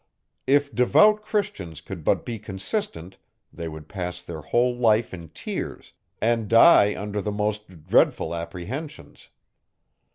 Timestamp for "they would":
3.53-3.87